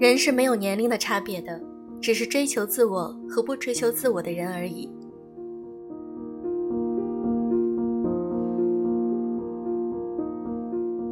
[0.00, 1.60] 人是没有年龄的差别的，
[2.00, 4.90] 只是追求自我和不追求自我的人而已。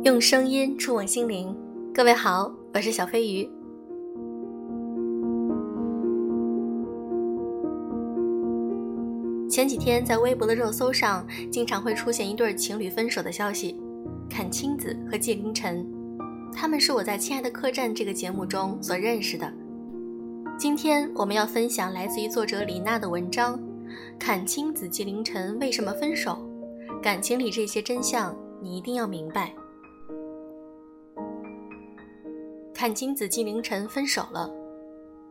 [0.05, 1.55] 用声音触碰心灵，
[1.93, 3.47] 各位好，我是小飞鱼。
[9.51, 13.79] 前几天在微博的热搜上，经常会出现一对情侣分手的消息，
[14.31, 15.87] 阚清子和纪凌尘。
[16.61, 19.49] 他们是我在《亲爱的客栈》这个节目中所认识的。
[20.59, 23.57] 今天我们要分享来自于作者李娜的文章：
[24.19, 26.37] 阚清子、纪凌尘为什么分手？
[27.01, 29.55] 感情里这些真相，你一定要明白。
[32.75, 34.51] 阚清子、纪凌尘分手了，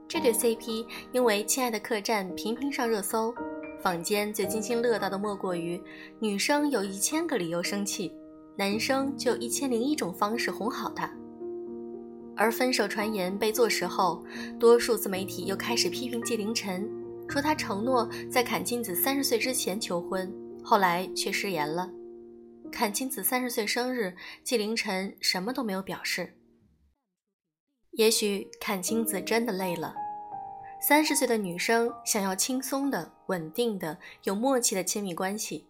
[0.08, 3.36] 这对 CP 因为《亲爱的客栈》频频上热搜，
[3.82, 5.78] 坊间最津津乐道的莫过于
[6.20, 8.14] 女生有一千个理由生气。
[8.60, 11.08] 男生就一千零一种方式哄好她，
[12.38, 14.24] 而分手传言被坐实后，
[14.60, 16.88] 多数自媒体又开始批评纪凌尘，
[17.28, 20.32] 说他承诺在阚清子三十岁之前求婚，
[20.64, 21.90] 后来却食言了。
[22.72, 26.38] 阚清子三十岁生日，纪凌尘什么都没有表示。
[27.92, 29.96] 也许阚清子真的累了，
[30.80, 35.66] 三十岁的女生想要轻松的、稳定的、有默契的亲密关系，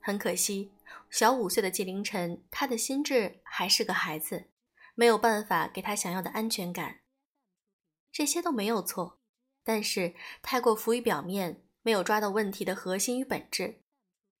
[0.00, 0.72] 很可惜。
[1.10, 4.44] 小五岁的纪凌尘，他的心智还是个孩子，
[5.00, 7.00] 没有办法给他想要的安全感。
[8.12, 9.18] 这些都没有错，
[9.64, 13.80] 但是太过浮于表面，没有抓到问题的核心与本质。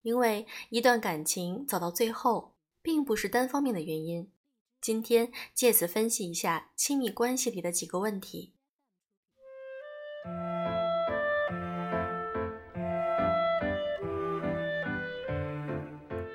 [0.02, 4.30] 因为一段感情走到最后，并不是单方面的原因。
[4.82, 8.52] 今天借此分析一下亲密关系里的几个问题。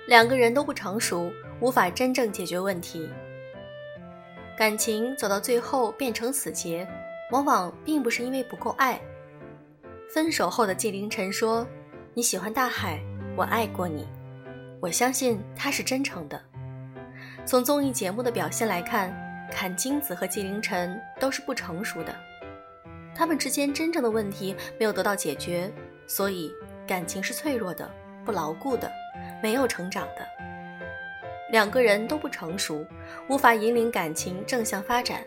[0.07, 3.07] 两个人都不成熟，无法真正解决问题。
[4.57, 6.87] 感情走到最后变成死结，
[7.31, 8.99] 往往并不是因为不够爱。
[10.13, 11.67] 分手后的纪凌尘说
[12.13, 12.99] ：“你喜欢大海，
[13.35, 14.07] 我爱过你。”
[14.81, 16.41] 我相信他是真诚的。
[17.45, 19.13] 从综艺节目的表现来看，
[19.51, 22.15] 阚清子和纪凌尘都是不成熟的，
[23.15, 25.71] 他们之间真正的问题没有得到解决，
[26.07, 26.51] 所以
[26.87, 27.89] 感情是脆弱的、
[28.23, 28.91] 不牢固的。
[29.43, 30.25] 没有成长的
[31.51, 32.85] 两个人都不成熟，
[33.29, 35.21] 无法引领感情正向发展，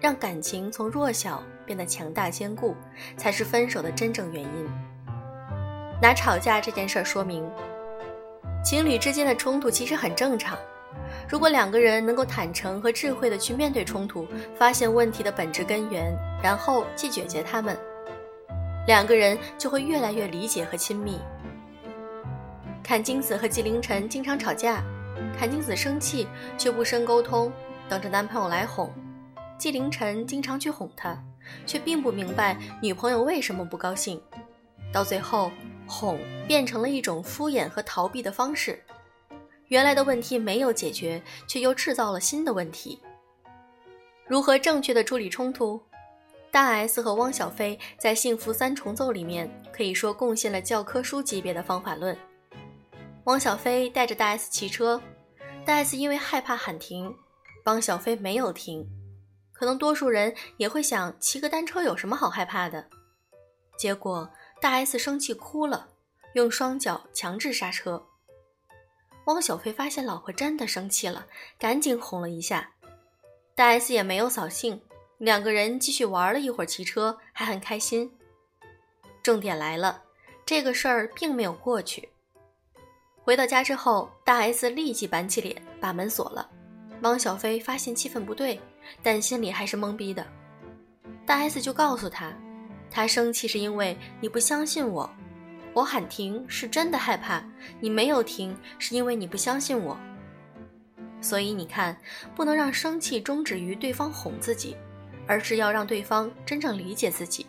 [0.00, 2.76] 让感情从弱小变得强大坚固，
[3.16, 4.68] 才是分手的真正原因。
[6.02, 7.50] 拿吵架这件事儿说明，
[8.62, 10.58] 情侣之间的冲突其实很正常。
[11.28, 17.76] 如果两个人能够坦诚和智慧的去面对冲突，发现问题的本质根源，然后去解决它们，
[18.86, 21.18] 两个人就会越来越理解和亲密。
[22.86, 24.82] 阚清子和纪凌尘经常吵架，
[25.38, 27.52] 阚清子生气却不深沟通，
[27.88, 28.88] 等着男朋友来哄；
[29.58, 31.22] 纪凌尘经常去哄她，
[31.66, 34.20] 却并不明白女朋友为什么不高兴。
[34.92, 35.50] 到最后，
[35.86, 38.82] 哄变成了一种敷衍和逃避的方式，
[39.68, 43.00] 原来的问题没有解决，却又制造了新的问题。
[44.26, 45.80] 如何正确的处理冲突？
[46.50, 52.16] 大 S 和汪小菲在《幸福三重奏》里面可以说贡献了教科书级别的方法论。
[53.24, 55.00] 汪小菲带着大 S 骑车，
[55.66, 57.16] 大 S 因为害怕喊停，
[57.64, 58.86] 汪小菲没有停。
[59.52, 62.90] 可能多数人也会想，骑个单车有什么好害怕的？
[63.78, 64.30] 结果
[64.60, 65.88] 大 S 生气哭了，
[66.34, 68.04] 用双脚强制刹车。
[69.24, 71.26] 汪小菲发现老婆真的生气了，
[71.58, 72.74] 赶紧哄了一下，
[73.54, 74.82] 大 S 也没有扫兴，
[75.16, 78.12] 两个人继续玩了一会儿骑车，还很开心。
[79.22, 80.02] 重点来了，
[80.44, 82.10] 这个事儿并没有过去。
[83.24, 86.46] 回到家之后，大 S 立即板起脸，把门锁了。
[87.00, 88.60] 汪小菲发现气氛不对，
[89.02, 90.26] 但心里还是懵逼的。
[91.24, 92.30] 大 S 就告诉他，
[92.90, 95.08] 他生气是因为你不相信我，
[95.72, 97.42] 我喊停是真的害怕，
[97.80, 99.98] 你没有停是因为你不相信我。
[101.22, 101.96] 所以你看，
[102.36, 104.76] 不能让生气终止于对方哄自己，
[105.26, 107.46] 而是要让对方真正理解自己。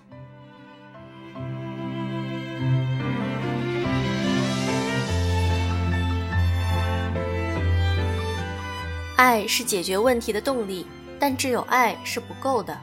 [9.16, 10.86] 爱是解决问题的动力，
[11.20, 12.78] 但只有爱是不够的。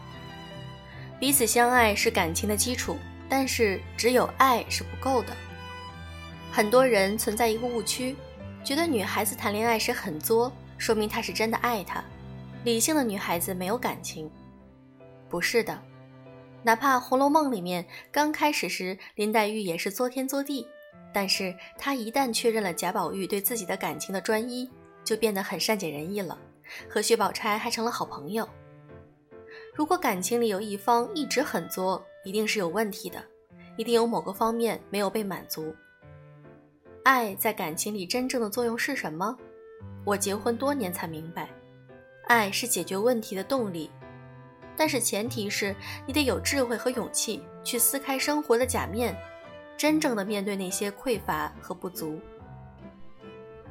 [1.20, 2.96] 彼此相爱是感情的基础，
[3.28, 5.36] 但是只有爱是不够的。
[6.50, 8.16] 很多人存在一个误区，
[8.64, 12.02] 觉得女孩子谈恋爱时很作，说明她是真的爱他。
[12.64, 14.30] 理性的女孩子没有感情，
[15.28, 15.80] 不是的。
[16.62, 20.66] 哪怕《红楼梦》里面刚开始时林黛玉也是作天作地，
[21.12, 24.70] 但是她一旦确认了贾宝玉对自己的感情的专一。
[25.04, 26.38] 就变得很善解人意了，
[26.88, 28.48] 和薛宝钗还成了好朋友。
[29.74, 33.22] 如果感情里有一方一直很作，一定是有问题的，
[33.76, 35.74] 一定有某个方面没有被满足。
[37.04, 39.36] 爱在感情里真正的作用是什么？
[40.04, 41.48] 我结婚多年才明白，
[42.26, 43.90] 爱是解决问题的动力，
[44.76, 45.74] 但是前提是
[46.06, 49.16] 你得有智慧和勇气去撕开生活的假面，
[49.76, 52.20] 真正的面对那些匮乏和不足。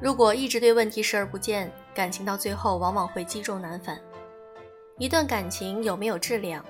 [0.02, 3.96] 如果一直对问题视而不见，感情到最后往往会积重难返。
[4.98, 6.64] 一段感情有没有质量，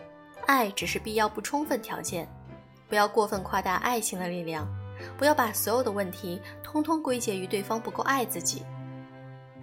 [0.46, 2.28] 爱只是必要不充分条件。
[2.90, 4.68] 不要过分夸大爱情的力量，
[5.16, 8.62] 不要把所有的问题通通归结于对方不够爱自己。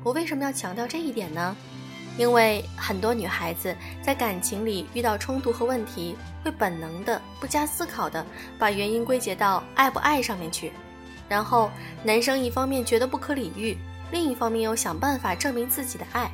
[0.04, 1.56] 我为什么要强调这一点呢？
[2.18, 8.26] 因为很多女孩子在感情里遇到冲突和问题，会本能的、不加思考的
[8.58, 10.74] 把原因归结到爱不爱上面去，
[11.30, 11.70] 然后
[12.04, 13.78] 男生一方面觉得不可理喻，
[14.12, 16.32] 另一方面又想办法证明自己的爱，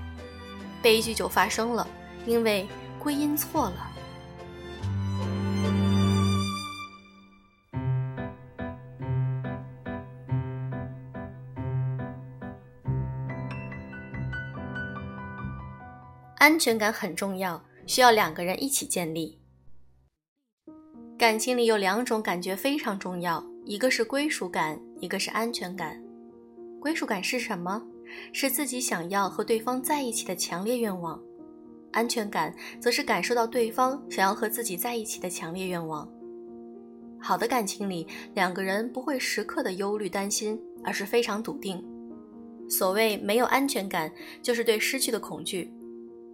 [0.81, 1.85] 悲剧就发生了，
[2.25, 2.65] 因为
[2.97, 3.91] 归因错了。
[16.37, 19.39] 安全感很重要，需要两个人一起建立。
[21.17, 25.99] 感情里有两种感觉非常重要，一个是归属感，一个是安全感。
[26.79, 27.81] 归属感是什么？
[28.31, 31.19] 是自己想要和对方在一起的强烈愿望。
[31.91, 36.07] 安全感则是感受到对方想要和自己在一起的强烈愿望。
[37.19, 41.83] 好的感情里，两个人不会时刻的忧虑担心，而是非常笃定。
[42.69, 44.11] 所谓没有安全感，
[44.43, 45.73] 就是对失去的恐惧。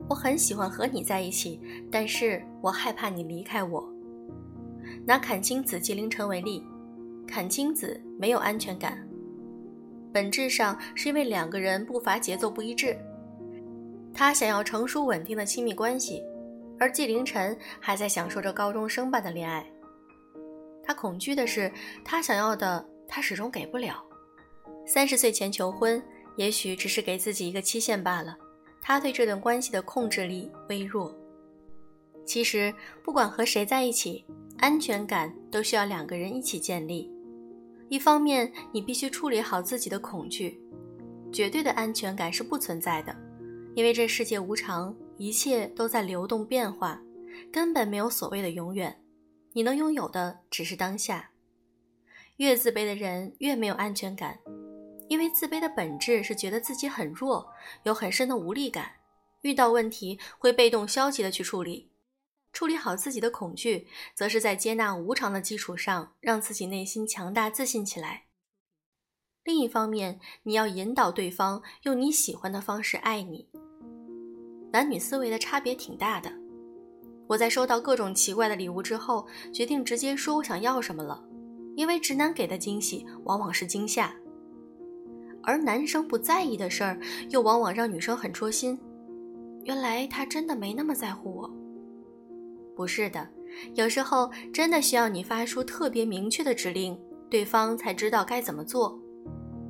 [0.09, 3.89] 我很喜欢和你在一起，但是我害怕你离开我。
[5.05, 6.63] 拿阚清子、纪凌尘为例，
[7.31, 9.01] 阚清子没有安全感，
[10.11, 12.97] 本质上是因为两个人步伐节奏不一致。
[14.13, 16.21] 他想要成熟稳定的亲密关系，
[16.77, 19.65] 而纪凌尘还在享受着高中生般的恋爱。
[20.83, 21.71] 他恐惧的是，
[22.03, 24.03] 他想要的他始终给不了。
[24.85, 26.03] 三十岁前求婚，
[26.35, 28.37] 也许只是给自己一个期限罢了。
[28.81, 31.15] 他对这段关系的控制力微弱。
[32.25, 34.25] 其实，不管和谁在一起，
[34.57, 37.09] 安全感都需要两个人一起建立。
[37.91, 40.57] 一方面，你必须处理好自己的恐惧。
[41.29, 43.13] 绝对的安全感是不存在的，
[43.75, 47.01] 因为这世界无常，一切都在流动变化，
[47.51, 48.97] 根本没有所谓的永远。
[49.51, 51.31] 你能拥有的只是当下。
[52.37, 54.39] 越自卑的人越没有安全感。
[55.09, 57.45] 因为自卑的本质是觉得自己很弱，
[57.83, 58.89] 有很深的无力感，
[59.41, 61.90] 遇到问题会被动消极的去处理。
[62.53, 68.25] 处理好自己的恐惧，则是在接纳无常的基础上，让自己内心强大自信起来。
[69.43, 73.49] 另一方面，你要引导对方用你喜欢的方式爱你。
[74.71, 76.31] 男女思维的差别挺大的。
[77.27, 81.23] 我在收到各种奇怪的礼物之后，决定直接说我想要什么了，
[81.75, 84.13] 因为直男给的惊喜往往是惊吓。
[85.41, 86.99] 而男生不在意的事儿，
[87.29, 88.79] 又往往让女生很戳心。
[89.63, 91.60] 原来他真的没那么在乎我。
[92.75, 93.27] 不是的，
[93.75, 96.97] 有时候真的需要你发出特别明确的指令，
[97.29, 98.99] 对方才知道该怎么做，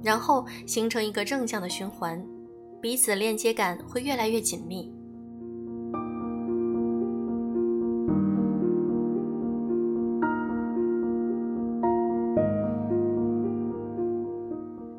[0.03, 2.23] 然后形成一个正向的循环，
[2.81, 4.93] 彼此链接感会越来越紧密。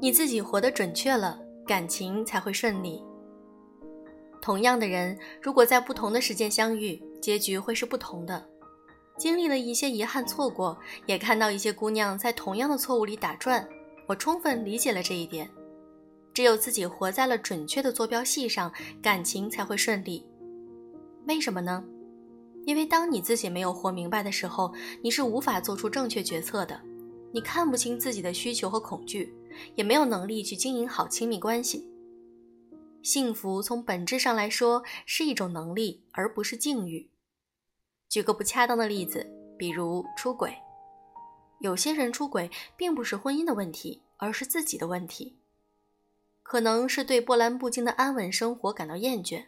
[0.00, 3.02] 你自己活得准确了，感情才会顺利。
[4.42, 8.46] 同样的人，如果在不同的时间相遇，结局会是不同的。
[9.16, 10.76] 经历了一些遗憾错过，
[11.06, 13.66] 也看到一些姑娘在同样的错误里打转，
[14.06, 15.48] 我充分理解了这一点。
[16.34, 20.26] 只有自己活在了准确的坐标系上，感情才会顺利。
[21.26, 21.84] 为什么呢？
[22.66, 26.80] 因为当你自己没有活明白的时候，你是无法做出正确决策的。
[27.32, 29.34] 你看不清自己的需求和恐惧。
[29.74, 31.86] 也没有能力去经营好亲密关系。
[33.02, 37.10] 幸福从本质上来说是一种能力，而不是境遇。
[38.12, 39.26] 举个不恰当的例子，
[39.56, 40.54] 比如出轨。
[41.60, 45.38] 有些人出轨并不是婚姻的问题，而是自己的问题。
[46.42, 49.46] 可能是对波澜不惊的安稳生活感到厌倦。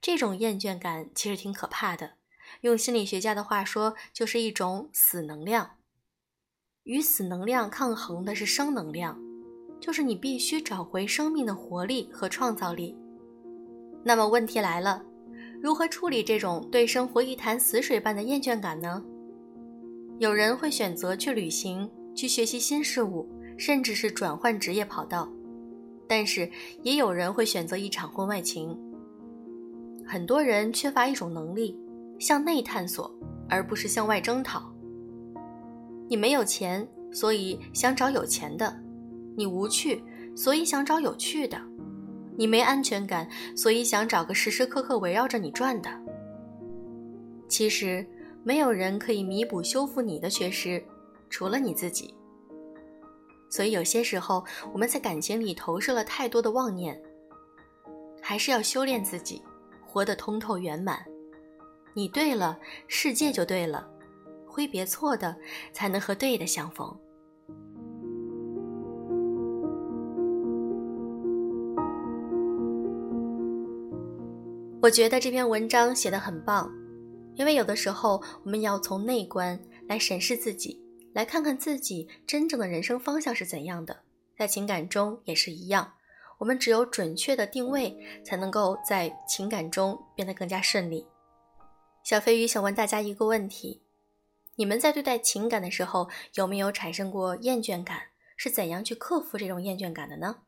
[0.00, 2.12] 这种厌倦感其实挺可怕的。
[2.62, 5.72] 用心理学家的话说，就是一种死能量。
[6.84, 9.20] 与死能量抗衡的是生能量，
[9.78, 12.96] 就是你必须找回生命的活力和创造力。
[14.02, 15.04] 那么问题来了，
[15.62, 19.00] 如何处理这种对生活一潭死水般的厌倦感呢？
[20.18, 25.32] 有人会选择去旅行，去学习新事物，甚至是转换职业跑道，
[26.08, 26.50] 但是
[26.82, 28.76] 也有人会选择一场婚外情。
[30.04, 31.78] 很多人缺乏一种能力，
[32.18, 33.08] 向内探索，
[33.48, 34.68] 而不是向外征讨。
[36.08, 38.68] 你没有钱，所以想找有钱的；
[39.36, 40.02] 你无趣，
[40.34, 41.56] 所以想找有趣的；
[42.36, 45.90] 你没安全感，所以想找个时时刻刻围绕着你转的。
[47.48, 48.06] 其实，
[48.42, 50.82] 没有人可以弥补、修复你的缺失，
[51.28, 52.14] 除了你自己。
[53.50, 56.98] 所以，有些时候我们在感情里投射了太多的妄念，
[58.22, 59.42] 还是要修炼自己，
[59.84, 61.04] 活得通透圆满。
[61.94, 62.58] 你对了，
[62.88, 63.86] 世界就对了。
[64.46, 65.36] 挥别错的，
[65.72, 66.94] 才能和对的相逢。
[74.82, 76.68] 我觉得这篇文章写得很棒，
[77.36, 79.56] 因为有的时候我们要从内观
[79.88, 80.82] 来审视自己，
[81.14, 84.02] 来看看自己真正的人生方向是怎样的。
[84.36, 85.92] 在情感中也是一样，
[86.36, 91.06] 我们只有准确的定位，才能够在情感中变得更加顺利。
[92.02, 93.82] 小飞鱼想问大家一个问题。
[94.56, 98.08] 你们在对待情感的时候，有没有产生过厌倦感？
[98.36, 100.38] 是怎样去克服这种厌倦感的呢？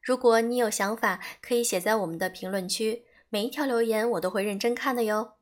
[0.00, 5.34] 如果你有想法，可以写在我们的评论区，每一条留言我都会认真看的哟。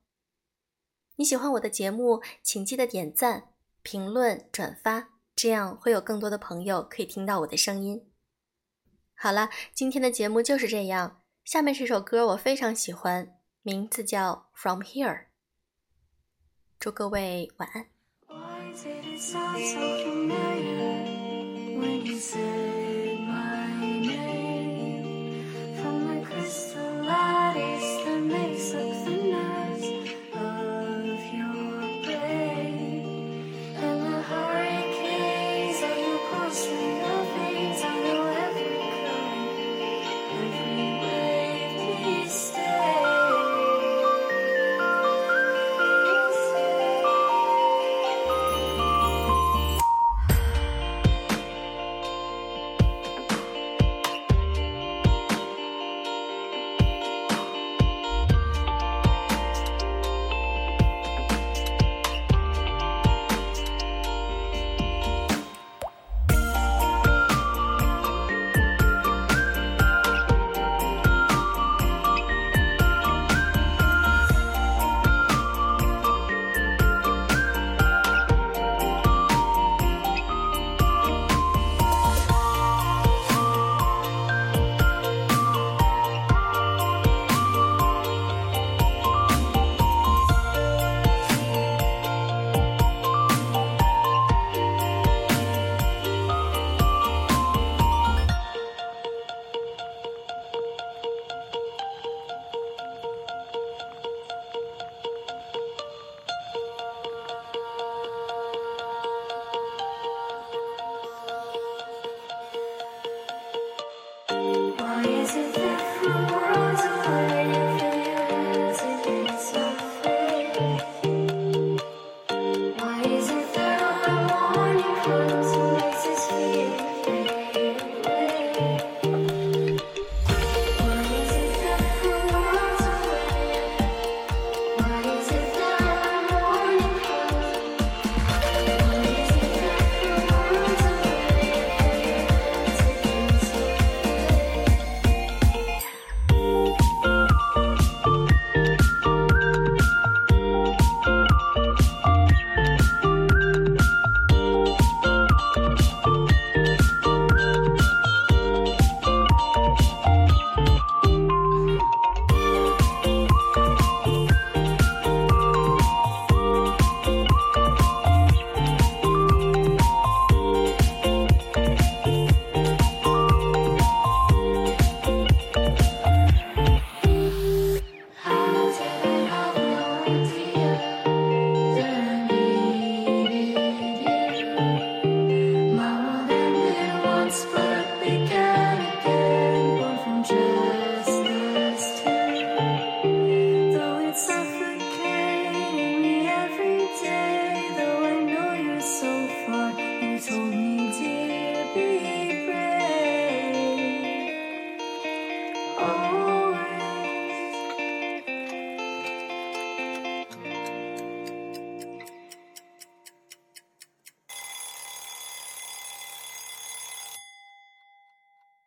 [1.16, 8.10] 你喜欢我的节目，请记得点赞、评论、转发，这样会有更多的朋友可以听到我的声音。
[9.14, 11.22] 好了，今天的节目就是这样。
[11.44, 15.08] 下面这首歌我非常喜欢，名字叫《From Here》。
[16.78, 17.86] 祝各位晚安。